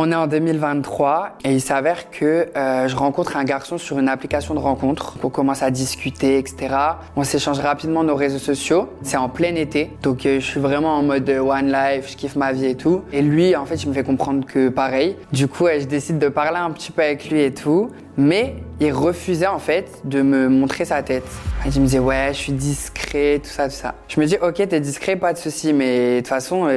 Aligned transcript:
On 0.00 0.12
est 0.12 0.14
en 0.14 0.28
2023 0.28 1.38
et 1.44 1.54
il 1.54 1.60
s'avère 1.60 2.12
que 2.12 2.46
euh, 2.56 2.86
je 2.86 2.94
rencontre 2.94 3.36
un 3.36 3.42
garçon 3.42 3.78
sur 3.78 3.98
une 3.98 4.08
application 4.08 4.54
de 4.54 4.60
rencontre. 4.60 5.16
On 5.24 5.28
commence 5.28 5.64
à 5.64 5.72
discuter, 5.72 6.38
etc. 6.38 6.72
On 7.16 7.24
s'échange 7.24 7.58
rapidement 7.58 8.04
nos 8.04 8.14
réseaux 8.14 8.38
sociaux. 8.38 8.90
C'est 9.02 9.16
en 9.16 9.28
plein 9.28 9.56
été, 9.56 9.90
donc 10.04 10.24
euh, 10.24 10.38
je 10.38 10.46
suis 10.46 10.60
vraiment 10.60 10.94
en 10.94 11.02
mode 11.02 11.28
euh, 11.28 11.40
one 11.40 11.72
life, 11.72 12.08
je 12.12 12.16
kiffe 12.16 12.36
ma 12.36 12.52
vie 12.52 12.66
et 12.66 12.76
tout. 12.76 13.02
Et 13.12 13.22
lui, 13.22 13.56
en 13.56 13.66
fait, 13.66 13.82
il 13.82 13.88
me 13.88 13.92
fait 13.92 14.04
comprendre 14.04 14.46
que 14.46 14.68
pareil. 14.68 15.16
Du 15.32 15.48
coup, 15.48 15.66
je 15.66 15.86
décide 15.86 16.20
de 16.20 16.28
parler 16.28 16.58
un 16.58 16.70
petit 16.70 16.92
peu 16.92 17.02
avec 17.02 17.28
lui 17.28 17.40
et 17.40 17.52
tout. 17.52 17.90
Mais 18.16 18.54
il 18.78 18.92
refusait 18.92 19.48
en 19.48 19.58
fait 19.58 20.02
de 20.04 20.22
me 20.22 20.48
montrer 20.48 20.84
sa 20.84 21.02
tête. 21.02 21.26
Il 21.66 21.80
me 21.80 21.86
disait 21.86 21.98
ouais, 21.98 22.28
je 22.30 22.38
suis 22.38 22.52
discret, 22.52 23.40
tout 23.42 23.50
ça, 23.50 23.68
tout 23.68 23.74
ça. 23.74 23.96
Je 24.06 24.20
me 24.20 24.26
dis 24.26 24.36
ok, 24.40 24.54
t'es 24.54 24.78
discret, 24.78 25.16
pas 25.16 25.32
de 25.32 25.38
souci, 25.38 25.72
mais 25.72 26.14
de 26.14 26.18
toute 26.20 26.28
façon, 26.28 26.68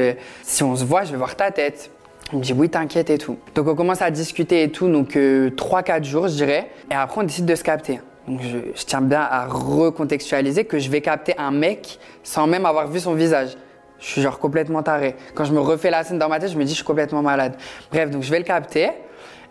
si 0.42 0.64
on 0.64 0.76
se 0.76 0.84
voit, 0.84 1.04
je 1.04 1.12
vais 1.12 1.18
voir 1.18 1.36
ta 1.36 1.52
tête. 1.52 1.92
Il 2.32 2.40
me 2.40 2.44
dit 2.44 2.54
oui, 2.54 2.70
t'inquiète 2.70 3.10
et 3.10 3.18
tout. 3.18 3.38
Donc 3.56 3.68
on 3.68 3.76
commence 3.76 4.02
à 4.02 4.10
discuter 4.10 4.64
et 4.64 4.72
tout, 4.72 4.88
donc 4.88 5.16
3-4 5.16 5.18
euh, 5.18 6.04
jours, 6.04 6.28
je 6.28 6.36
dirais. 6.36 6.70
Et 6.90 6.94
après, 6.94 7.22
on 7.22 7.24
décide 7.24 7.46
de 7.46 7.56
se 7.56 7.64
capter. 7.64 8.00
Donc 8.28 8.42
je, 8.42 8.58
je, 8.76 8.86
tiens 8.86 9.02
bien 9.02 9.22
à 9.22 9.48
recontextualiser 9.48 10.66
que 10.66 10.80
je 10.80 10.90
vais 10.90 11.02
capter 11.02 11.34
un 11.38 11.52
mec 11.52 12.00
sans 12.24 12.48
même 12.48 12.66
avoir 12.66 12.88
vu 12.88 13.00
son 13.00 13.14
visage. 13.14 13.58
Je 14.00 14.08
suis 14.08 14.22
genre 14.22 14.40
complètement 14.40 14.82
taré. 14.82 15.16
Quand 15.36 15.46
je 15.46 15.54
me 15.54 15.60
refais 15.60 15.90
la 15.90 16.04
scène 16.04 16.20
dans 16.20 16.30
ma 16.30 16.40
tête, 16.40 16.52
je 16.52 16.58
me 16.58 16.64
dis 16.64 16.72
je 16.72 16.78
suis 16.78 16.86
complètement 16.86 17.22
malade. 17.22 17.56
Bref, 17.92 18.10
donc 18.10 18.24
je 18.24 18.32
vais 18.32 18.40
le 18.40 18.46
capter 18.46 18.90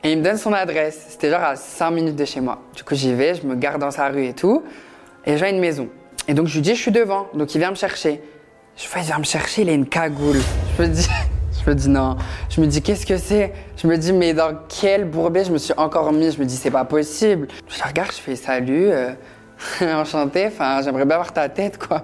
et 0.03 0.13
il 0.13 0.19
me 0.19 0.25
donne 0.25 0.39
son 0.39 0.53
adresse. 0.53 1.07
C'était 1.11 1.31
genre 1.31 1.43
à 1.43 1.57
5 1.57 1.91
minutes 1.91 2.17
de 2.17 2.25
chez 2.25 2.41
moi. 2.41 2.63
Du 2.75 2.83
coup, 2.83 2.95
j'y 2.95 3.13
vais, 3.13 3.35
je 3.35 3.47
me 3.47 3.55
garde 3.55 3.81
dans 3.81 3.91
sa 3.91 4.09
rue 4.09 4.27
et 4.27 4.33
tout. 4.33 4.65
Et 5.27 5.37
j'ai 5.37 5.51
une 5.51 5.61
maison. 5.61 5.89
Et 6.27 6.35
donc 6.35 6.47
je 6.47 6.55
lui 6.55 6.63
dis 6.63 6.75
je 6.75 6.81
suis 6.81 6.91
devant. 6.91 7.29
Donc 7.35 7.55
il 7.55 7.59
vient 7.59 7.71
me 7.71 7.77
chercher. 7.77 8.23
Je 8.77 8.85
fais 8.85 9.01
il 9.01 9.07
vient 9.07 9.19
me 9.19 9.25
chercher, 9.25 9.63
il 9.63 9.69
a 9.69 9.73
une 9.73 9.87
cagoule. 9.87 10.41
Je 10.79 10.83
me 10.83 10.89
dis 10.89 11.09
je 11.65 11.71
me 11.71 11.75
dis 11.75 11.89
non. 11.89 12.17
Je 12.49 12.61
me 12.61 12.67
dis 12.67 12.83
qu'est-ce 12.83 13.07
que 13.07 13.17
c'est? 13.17 13.53
Je 13.77 13.87
me 13.87 13.97
dis 13.97 14.13
mais 14.13 14.35
dans 14.35 14.53
quel 14.69 15.05
bourbet 15.05 15.45
je 15.45 15.53
me 15.53 15.59
suis 15.59 15.75
encore 15.77 16.13
mis 16.13 16.31
Je 16.31 16.41
me 16.41 16.45
dis 16.45 16.57
c'est 16.57 16.71
pas 16.71 16.85
possible. 16.85 17.49
Je 17.69 17.83
regarde, 17.83 18.13
je 18.13 18.21
fais 18.21 18.37
salut, 18.37 18.91
euh, 18.91 19.11
enchanté. 19.83 20.47
Enfin 20.47 20.81
j'aimerais 20.83 21.05
bien 21.05 21.17
voir 21.17 21.33
ta 21.33 21.49
tête 21.49 21.79
quoi. 21.79 22.03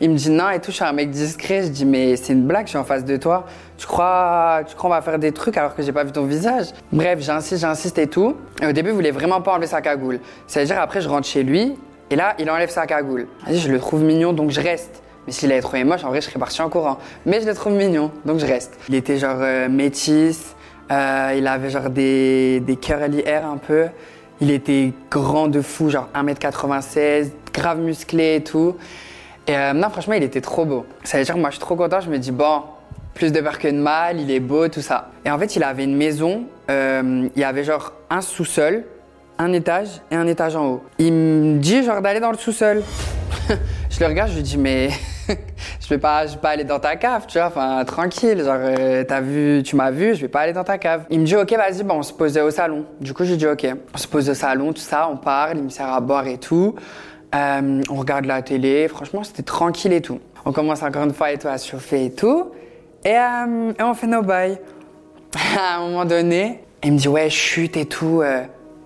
Il 0.00 0.10
me 0.10 0.16
dit 0.16 0.30
non 0.30 0.50
et 0.50 0.60
tout, 0.60 0.70
je 0.70 0.76
suis 0.76 0.84
un 0.84 0.92
mec 0.92 1.10
discret. 1.10 1.62
Je 1.62 1.68
dis 1.68 1.86
mais 1.86 2.16
c'est 2.16 2.32
une 2.34 2.46
blague, 2.46 2.66
je 2.66 2.70
suis 2.70 2.78
en 2.78 2.84
face 2.84 3.04
de 3.04 3.16
toi. 3.16 3.46
Tu 3.78 3.86
crois, 3.86 4.60
tu 4.66 4.76
crois 4.76 4.90
va 4.90 5.00
faire 5.00 5.18
des 5.18 5.32
trucs 5.32 5.56
alors 5.56 5.74
que 5.74 5.82
j'ai 5.82 5.92
pas 5.92 6.04
vu 6.04 6.12
ton 6.12 6.24
visage? 6.24 6.66
Bref, 6.92 7.20
j'insiste, 7.20 7.62
j'insiste 7.62 7.98
et 7.98 8.06
tout. 8.06 8.36
Et 8.60 8.66
au 8.66 8.72
début, 8.72 8.90
il 8.90 8.94
voulait 8.94 9.10
vraiment 9.10 9.40
pas 9.40 9.52
enlever 9.52 9.66
sa 9.66 9.80
cagoule. 9.80 10.20
C'est-à-dire 10.46 10.78
après, 10.80 11.00
je 11.00 11.08
rentre 11.08 11.26
chez 11.26 11.42
lui 11.42 11.74
et 12.10 12.16
là, 12.16 12.34
il 12.38 12.50
enlève 12.50 12.70
sa 12.70 12.86
cagoule. 12.86 13.26
Je 13.50 13.68
le 13.68 13.78
trouve 13.78 14.02
mignon 14.02 14.32
donc 14.34 14.50
je 14.50 14.60
reste. 14.60 15.02
Mais 15.26 15.32
s'il 15.32 15.52
avait 15.52 15.60
trouvé 15.60 15.84
moche, 15.84 16.04
en 16.04 16.08
vrai, 16.08 16.20
je 16.20 16.26
serais 16.28 16.38
parti 16.38 16.60
en 16.62 16.68
courant. 16.68 16.98
Mais 17.26 17.40
je 17.40 17.46
le 17.46 17.54
trouve 17.54 17.74
mignon, 17.74 18.10
donc 18.24 18.38
je 18.38 18.46
reste. 18.46 18.76
Il 18.88 18.94
était 18.94 19.18
genre 19.18 19.38
euh, 19.40 19.68
métis, 19.68 20.54
euh, 20.90 21.34
il 21.36 21.46
avait 21.46 21.70
genre 21.70 21.90
des, 21.90 22.60
des 22.60 22.76
curly 22.76 23.22
hair 23.24 23.46
un 23.46 23.58
peu. 23.58 23.86
Il 24.40 24.50
était 24.50 24.92
grand 25.10 25.46
de 25.46 25.60
fou, 25.60 25.90
genre 25.90 26.08
1m96, 26.14 27.30
grave 27.52 27.78
musclé 27.78 28.36
et 28.36 28.42
tout. 28.42 28.76
Et 29.46 29.56
euh, 29.56 29.72
non, 29.72 29.90
franchement, 29.90 30.14
il 30.14 30.22
était 30.24 30.40
trop 30.40 30.64
beau. 30.64 30.86
Ça 31.04 31.18
veut 31.18 31.24
dire 31.24 31.34
que 31.34 31.40
moi, 31.40 31.50
je 31.50 31.56
suis 31.56 31.60
trop 31.60 31.76
content. 31.76 32.00
Je 32.00 32.10
me 32.10 32.18
dis, 32.18 32.32
bon, 32.32 32.62
plus 33.14 33.30
de 33.30 33.40
peur 33.40 33.58
que 33.58 33.68
de 33.68 33.78
mal, 33.78 34.20
il 34.20 34.30
est 34.30 34.40
beau, 34.40 34.66
tout 34.68 34.80
ça. 34.80 35.10
Et 35.24 35.30
en 35.30 35.38
fait, 35.38 35.54
il 35.54 35.62
avait 35.62 35.84
une 35.84 35.96
maison, 35.96 36.44
il 36.68 37.30
y 37.36 37.44
avait 37.44 37.62
genre 37.62 37.92
un 38.10 38.20
sous-sol, 38.20 38.84
un 39.38 39.52
étage 39.52 39.88
et 40.10 40.16
un 40.16 40.26
étage 40.26 40.56
en 40.56 40.66
haut. 40.66 40.82
Il 40.98 41.12
me 41.12 41.58
dit 41.58 41.82
genre 41.82 42.00
d'aller 42.00 42.20
dans 42.20 42.30
le 42.30 42.38
sous-sol. 42.38 42.82
je 43.90 44.00
le 44.00 44.06
regarde, 44.06 44.30
je 44.30 44.36
lui 44.36 44.42
dis 44.42 44.58
mais 44.58 44.90
je 45.80 45.88
vais 45.88 45.98
pas, 45.98 46.26
je 46.26 46.32
vais 46.34 46.40
pas 46.40 46.50
aller 46.50 46.64
dans 46.64 46.78
ta 46.78 46.96
cave, 46.96 47.24
tu 47.26 47.38
vois, 47.38 47.48
enfin 47.48 47.84
tranquille, 47.84 48.42
genre 48.44 48.56
euh, 48.58 49.04
t'as 49.04 49.20
vu, 49.20 49.62
tu 49.64 49.76
m'as 49.76 49.90
vu, 49.90 50.14
je 50.14 50.20
vais 50.22 50.28
pas 50.28 50.40
aller 50.40 50.52
dans 50.52 50.64
ta 50.64 50.78
cave. 50.78 51.04
Il 51.10 51.20
me 51.20 51.24
dit 51.24 51.36
ok 51.36 51.52
vas-y, 51.52 51.82
bon 51.82 51.96
on 51.96 52.02
se 52.02 52.12
posait 52.12 52.40
au 52.40 52.50
salon. 52.50 52.86
Du 53.00 53.14
coup 53.14 53.24
j'ai 53.24 53.36
dit 53.36 53.46
ok, 53.46 53.66
on 53.94 53.98
se 53.98 54.08
pose 54.08 54.28
au 54.30 54.34
salon, 54.34 54.72
tout 54.72 54.80
ça, 54.80 55.08
on 55.08 55.16
parle, 55.16 55.58
il 55.58 55.64
me 55.64 55.68
sert 55.68 55.92
à 55.92 56.00
boire 56.00 56.26
et 56.26 56.38
tout. 56.38 56.74
Euh, 57.34 57.82
on 57.88 57.94
regarde 57.94 58.26
la 58.26 58.42
télé, 58.42 58.88
franchement 58.88 59.24
c'était 59.24 59.42
tranquille 59.42 59.92
et 59.92 60.02
tout. 60.02 60.20
On 60.44 60.52
commence 60.52 60.82
encore 60.82 61.04
une 61.04 61.14
fois 61.14 61.32
et 61.32 61.38
tout 61.38 61.48
à 61.48 61.58
chauffer 61.58 62.06
et 62.06 62.14
tout, 62.14 62.50
et, 63.04 63.16
euh, 63.16 63.72
et 63.78 63.82
on 63.82 63.94
fait 63.94 64.06
nos 64.06 64.22
bails. 64.22 64.58
à 65.58 65.76
un 65.76 65.80
moment 65.80 66.04
donné, 66.04 66.60
il 66.82 66.92
me 66.92 66.98
dit 66.98 67.08
ouais 67.08 67.30
chute 67.30 67.76
et 67.76 67.86
tout. 67.86 68.22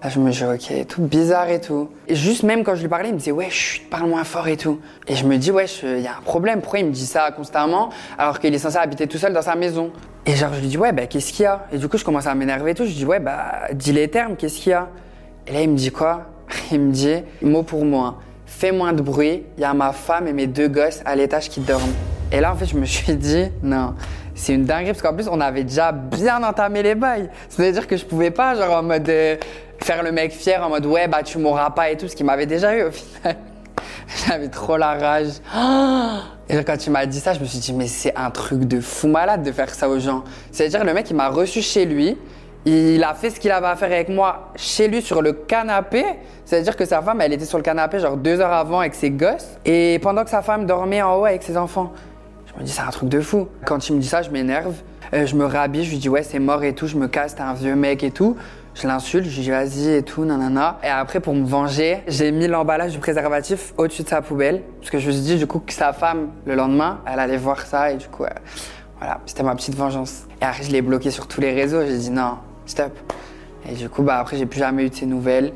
Là, 0.06 0.12
je 0.12 0.20
me 0.20 0.30
dis, 0.30 0.44
ok, 0.44 0.86
tout 0.86 1.02
bizarre 1.02 1.48
et 1.48 1.60
tout. 1.60 1.88
Et 2.06 2.14
juste 2.14 2.44
même 2.44 2.62
quand 2.62 2.76
je 2.76 2.82
lui 2.82 2.88
parlais, 2.88 3.08
il 3.08 3.14
me 3.14 3.18
disait, 3.18 3.32
ouais, 3.32 3.50
chut, 3.50 3.90
parle 3.90 4.08
moins 4.08 4.22
fort 4.22 4.46
et 4.46 4.56
tout. 4.56 4.78
Et 5.08 5.16
je 5.16 5.24
me 5.24 5.36
dis, 5.36 5.50
ouais, 5.50 5.64
il 5.82 5.98
y 5.98 6.06
a 6.06 6.12
un 6.16 6.22
problème. 6.22 6.60
Pourquoi 6.60 6.78
il 6.78 6.86
me 6.86 6.92
dit 6.92 7.06
ça 7.06 7.32
constamment 7.32 7.90
alors 8.16 8.38
qu'il 8.38 8.54
est 8.54 8.58
censé 8.58 8.76
habiter 8.76 9.08
tout 9.08 9.18
seul 9.18 9.32
dans 9.32 9.42
sa 9.42 9.56
maison? 9.56 9.90
Et 10.24 10.36
genre, 10.36 10.54
je 10.54 10.60
lui 10.60 10.68
dis, 10.68 10.78
ouais, 10.78 10.92
bah, 10.92 11.06
qu'est-ce 11.06 11.32
qu'il 11.32 11.42
y 11.42 11.46
a? 11.46 11.66
Et 11.72 11.78
du 11.78 11.88
coup, 11.88 11.98
je 11.98 12.04
commence 12.04 12.28
à 12.28 12.36
m'énerver 12.36 12.70
et 12.70 12.74
tout. 12.74 12.84
Je 12.84 12.90
lui 12.90 12.94
dis, 12.94 13.04
ouais, 13.04 13.18
bah, 13.18 13.62
dis 13.72 13.90
les 13.90 14.06
termes, 14.06 14.36
qu'est-ce 14.36 14.60
qu'il 14.60 14.70
y 14.70 14.74
a? 14.74 14.90
Et 15.48 15.52
là, 15.52 15.62
il 15.62 15.70
me 15.70 15.76
dit 15.76 15.90
quoi? 15.90 16.26
Il 16.70 16.82
me 16.82 16.92
dit, 16.92 17.24
mot 17.42 17.64
pour 17.64 17.84
mot, 17.84 18.12
fais 18.46 18.70
moins 18.70 18.92
de 18.92 19.02
bruit, 19.02 19.42
il 19.58 19.60
y 19.60 19.64
a 19.64 19.74
ma 19.74 19.90
femme 19.90 20.28
et 20.28 20.32
mes 20.32 20.46
deux 20.46 20.68
gosses 20.68 21.02
à 21.04 21.16
l'étage 21.16 21.48
qui 21.48 21.58
dorment. 21.58 21.94
Et 22.30 22.38
là, 22.38 22.52
en 22.52 22.54
fait, 22.54 22.66
je 22.66 22.76
me 22.76 22.84
suis 22.84 23.16
dit, 23.16 23.46
non, 23.60 23.94
c'est 24.36 24.52
une 24.52 24.64
dinguerie 24.64 24.92
parce 24.92 25.02
qu'en 25.02 25.14
plus, 25.14 25.28
on 25.28 25.40
avait 25.40 25.64
déjà 25.64 25.92
bien 25.92 26.42
entamé 26.44 26.82
les 26.82 26.94
bails. 26.94 27.30
C'est-à-dire 27.48 27.86
que 27.86 27.96
je 27.96 28.04
pouvais 28.04 28.30
pas, 28.30 28.54
genre, 28.54 28.76
en 28.76 28.82
mode, 28.82 29.08
euh, 29.08 29.36
faire 29.82 30.02
le 30.02 30.12
mec 30.12 30.30
fier, 30.30 30.62
en 30.62 30.68
mode, 30.68 30.84
ouais, 30.86 31.08
bah, 31.08 31.22
tu 31.24 31.38
mourras 31.38 31.70
pas 31.70 31.90
et 31.90 31.96
tout, 31.96 32.06
ce 32.06 32.14
qu'il 32.14 32.26
m'avait 32.26 32.46
déjà 32.46 32.76
eu 32.76 32.84
au 32.84 32.90
final. 32.90 33.36
J'avais 34.28 34.48
trop 34.48 34.76
la 34.76 34.94
rage. 34.94 35.32
Et 36.48 36.62
quand 36.62 36.76
tu 36.76 36.90
m'as 36.90 37.06
dit 37.06 37.18
ça, 37.18 37.32
je 37.32 37.40
me 37.40 37.44
suis 37.44 37.58
dit, 37.58 37.72
mais 37.72 37.88
c'est 37.88 38.14
un 38.14 38.30
truc 38.30 38.66
de 38.66 38.78
fou 38.80 39.08
malade 39.08 39.42
de 39.42 39.50
faire 39.50 39.74
ça 39.74 39.88
aux 39.88 39.98
gens. 39.98 40.22
C'est-à-dire, 40.52 40.84
le 40.84 40.94
mec, 40.94 41.10
il 41.10 41.16
m'a 41.16 41.28
reçu 41.28 41.60
chez 41.60 41.86
lui. 41.86 42.16
Il 42.64 43.02
a 43.02 43.14
fait 43.14 43.30
ce 43.30 43.40
qu'il 43.40 43.50
avait 43.50 43.66
à 43.66 43.74
faire 43.74 43.90
avec 43.90 44.08
moi 44.08 44.52
chez 44.54 44.86
lui 44.86 45.00
sur 45.00 45.22
le 45.22 45.32
canapé. 45.32 46.04
C'est-à-dire 46.44 46.76
que 46.76 46.84
sa 46.84 47.00
femme, 47.00 47.20
elle 47.20 47.32
était 47.32 47.44
sur 47.44 47.58
le 47.58 47.64
canapé 47.64 48.00
genre 48.00 48.16
deux 48.16 48.40
heures 48.40 48.52
avant 48.52 48.80
avec 48.80 48.94
ses 48.94 49.10
gosses. 49.10 49.58
Et 49.64 49.98
pendant 50.02 50.24
que 50.24 50.30
sa 50.30 50.42
femme 50.42 50.66
dormait 50.66 51.02
en 51.02 51.16
haut 51.16 51.24
avec 51.24 51.42
ses 51.42 51.56
enfants. 51.56 51.92
Je 52.56 52.62
me 52.62 52.66
dis, 52.66 52.72
c'est 52.72 52.82
un 52.82 52.90
truc 52.90 53.10
de 53.10 53.20
fou. 53.20 53.48
Quand 53.66 53.88
il 53.88 53.96
me 53.96 54.00
dit 54.00 54.06
ça, 54.06 54.22
je 54.22 54.30
m'énerve. 54.30 54.74
Euh, 55.12 55.26
je 55.26 55.36
me 55.36 55.44
rhabille, 55.44 55.84
je 55.84 55.90
lui 55.90 55.98
dis, 55.98 56.08
ouais, 56.08 56.22
c'est 56.22 56.38
mort 56.38 56.64
et 56.64 56.74
tout. 56.74 56.86
Je 56.86 56.96
me 56.96 57.06
casse, 57.06 57.34
t'es 57.34 57.42
un 57.42 57.52
vieux 57.52 57.76
mec 57.76 58.02
et 58.02 58.10
tout. 58.10 58.36
Je 58.74 58.86
l'insulte, 58.86 59.28
je 59.28 59.36
lui 59.36 59.42
dis, 59.42 59.50
vas-y 59.50 59.90
et 59.90 60.02
tout, 60.02 60.24
nanana. 60.24 60.78
Et 60.82 60.88
après, 60.88 61.20
pour 61.20 61.34
me 61.34 61.46
venger, 61.46 62.02
j'ai 62.08 62.30
mis 62.32 62.48
l'emballage 62.48 62.92
du 62.92 62.98
préservatif 62.98 63.74
au-dessus 63.76 64.04
de 64.04 64.08
sa 64.08 64.22
poubelle. 64.22 64.62
Parce 64.80 64.90
que 64.90 64.98
je 64.98 65.06
me 65.06 65.12
suis 65.12 65.22
dit, 65.22 65.36
du 65.36 65.46
coup, 65.46 65.60
que 65.60 65.72
sa 65.72 65.92
femme, 65.92 66.28
le 66.46 66.54
lendemain, 66.54 67.00
elle 67.06 67.20
allait 67.20 67.36
voir 67.36 67.60
ça. 67.60 67.92
Et 67.92 67.96
du 67.96 68.08
coup, 68.08 68.24
euh, 68.24 68.30
voilà, 68.98 69.20
c'était 69.26 69.42
ma 69.42 69.54
petite 69.54 69.74
vengeance. 69.74 70.24
Et 70.40 70.44
après, 70.44 70.62
je 70.62 70.72
l'ai 70.72 70.82
bloqué 70.82 71.10
sur 71.10 71.28
tous 71.28 71.42
les 71.42 71.52
réseaux. 71.52 71.82
J'ai 71.86 71.98
dit, 71.98 72.10
non, 72.10 72.38
stop. 72.64 72.92
Et 73.70 73.74
du 73.74 73.88
coup, 73.90 74.02
bah, 74.02 74.18
après, 74.18 74.38
j'ai 74.38 74.46
plus 74.46 74.60
jamais 74.60 74.86
eu 74.86 74.90
de 74.90 74.94
ses 74.94 75.06
nouvelles. 75.06 75.52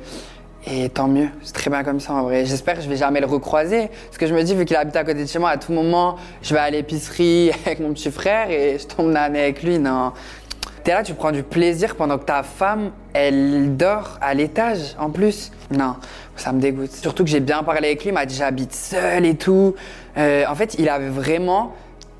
Et 0.66 0.91
tant 0.91 1.09
mieux, 1.09 1.28
c'est 1.43 1.54
très 1.54 1.71
bien 1.71 1.82
comme 1.82 2.00
ça 2.00 2.12
en 2.12 2.22
vrai. 2.22 2.44
J'espère 2.44 2.76
que 2.76 2.82
je 2.82 2.88
vais 2.88 2.97
jamais 2.97 3.21
le 3.21 3.26
recroiser. 3.26 3.88
Parce 4.06 4.19
que 4.19 4.26
je 4.26 4.34
me 4.34 4.43
dis, 4.43 4.54
vu 4.54 4.66
qu'il 4.66 4.76
habite 4.76 4.94
à 4.97 5.04
côté 5.04 5.22
de 5.22 5.28
chez 5.28 5.38
moi, 5.38 5.50
à 5.50 5.56
tout 5.56 5.72
moment, 5.72 6.16
je 6.43 6.53
vais 6.54 6.60
à 6.60 6.71
l'épicerie 6.71 7.50
avec 7.66 7.81
mon 7.81 7.93
petit 7.93 8.10
frère 8.10 8.50
et 8.50 8.78
je 8.78 8.87
tombe 8.87 9.10
l'année 9.10 9.41
avec 9.41 9.62
lui. 9.62 9.78
Non. 9.78 10.12
T'es 10.84 10.93
là, 10.93 11.03
tu 11.03 11.15
prends 11.15 11.32
du 11.32 11.43
plaisir 11.43 11.94
pendant 11.94 12.19
que 12.19 12.25
ta 12.25 12.43
femme, 12.43 12.91
elle 13.12 13.76
dort 13.76 14.19
à 14.20 14.32
l'étage 14.34 14.97
en 14.99 15.10
plus. 15.10 15.50
Non, 15.70 15.97
ça 16.37 16.53
me 16.53 16.60
dégoûte. 16.60 16.93
Surtout 16.93 17.25
que 17.25 17.31
j'ai 17.31 17.41
bien 17.41 17.62
parlé 17.62 17.88
avec 17.88 18.03
lui, 18.03 18.10
il 18.10 18.15
m'a 18.15 18.25
dit 18.25 18.34
j'habite 18.34 18.75
seul 18.75 19.26
et 19.26 19.34
tout. 19.34 19.75
Euh, 20.16 20.44
en 20.49 20.54
fait, 20.54 20.76
il 20.78 20.88
avait 20.88 21.10
vraiment 21.10 21.75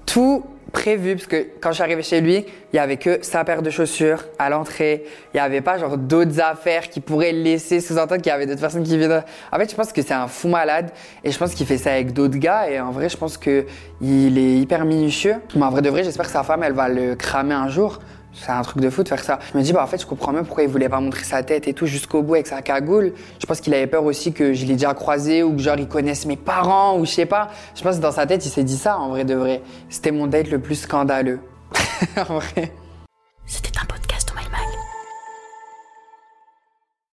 tout 0.05 0.45
prévu 0.71 1.17
parce 1.17 1.27
que 1.27 1.47
quand 1.61 1.71
je 1.71 1.75
suis 1.75 1.83
arrivé 1.83 2.03
chez 2.03 2.21
lui, 2.21 2.47
il 2.73 2.77
y 2.77 2.79
avait 2.79 2.97
que 2.97 3.19
sa 3.23 3.45
paire 3.45 3.63
de 3.63 3.71
chaussures 3.71 4.25
à 4.39 4.49
l'entrée. 4.49 5.05
Il 5.33 5.37
n'y 5.37 5.41
avait 5.41 5.61
pas 5.61 5.79
genre 5.79 5.99
d'autres 5.99 6.41
affaires 6.41 6.89
qui 6.89 7.01
pourraient 7.01 7.33
laisser 7.33 7.81
sous-entendre 7.81 8.23
qu'il 8.23 8.31
y 8.31 8.35
avait 8.35 8.47
d'autres 8.47 8.61
personnes 8.61 8.85
qui 8.85 8.97
viendraient. 8.97 9.25
En 9.53 9.59
fait, 9.59 9.71
je 9.71 9.77
pense 9.77 9.93
que 9.93 10.03
c'est 10.03 10.15
un 10.15 10.29
fou 10.29 10.49
malade 10.49 10.91
et 11.25 11.31
je 11.31 11.39
pense 11.39 11.55
qu'il 11.55 11.67
fait 11.67 11.79
ça 11.79 11.93
avec 11.93 12.13
d'autres 12.13 12.39
gars 12.39 12.71
et 12.71 12.81
en 12.81 12.91
vrai, 12.91 13.09
je 13.09 13.17
pense 13.17 13.37
que 13.37 13.67
il 14.01 14.39
est 14.39 14.57
hyper 14.59 14.85
minutieux. 14.85 15.37
Mais 15.57 15.63
en 15.63 15.71
vrai 15.71 15.83
de 15.83 15.91
vrai, 15.91 16.05
j'espère 16.05 16.27
que 16.27 16.33
sa 16.33 16.43
femme, 16.43 16.63
elle 16.63 16.73
va 16.73 16.89
le 16.89 17.15
cramer 17.15 17.55
un 17.55 17.69
jour 17.69 17.99
c'est 18.43 18.53
un 18.53 18.63
truc 18.63 18.83
de 18.83 18.89
fou 18.91 19.03
de 19.03 19.09
faire 19.09 19.23
ça. 19.23 19.39
Je 19.53 19.59
me 19.59 19.63
dis, 19.63 19.73
bah 19.73 19.83
en 19.83 19.87
fait, 19.87 20.01
je 20.01 20.07
comprends 20.07 20.33
même 20.33 20.45
pourquoi 20.45 20.65
il 20.65 20.69
voulait 20.69 20.89
pas 20.89 21.01
montrer 21.01 21.25
sa 21.25 21.43
tête 21.43 21.69
et 21.69 21.75
tout 21.75 21.87
jusqu'au 21.87 22.23
bout 22.23 22.35
avec 22.35 22.47
sa 22.47 22.63
cagoule. 22.63 23.13
Je 23.39 23.47
pense 23.47 23.61
qu'il 23.61 23.75
avait 23.75 23.87
peur 23.87 24.05
aussi 24.05 24.33
que 24.33 24.55
je 24.55 24.65
l'ai 24.65 24.75
déjà 24.75 24.95
croisé 24.95 25.43
ou 25.43 25.53
que 25.55 25.63
genre 25.63 25.77
il 25.79 25.89
connaisse 25.89 26.27
mes 26.27 26.37
parents 26.37 26.99
ou 26.99 27.05
je 27.05 27.11
sais 27.11 27.27
pas. 27.27 27.49
Je 27.75 27.83
pense 27.83 27.97
que 27.97 28.03
dans 28.03 28.13
sa 28.13 28.27
tête, 28.27 28.45
il 28.47 28.51
s'est 28.51 28.65
dit 28.65 28.79
ça 28.79 28.99
en 28.99 29.11
vrai 29.11 29.25
de 29.25 29.35
vrai. 29.35 29.63
C'était 29.89 30.11
mon 30.11 30.27
date 30.27 30.51
le 30.51 30.59
plus 30.59 30.77
scandaleux. 30.77 31.41
en 32.17 32.39
vrai. 32.39 32.73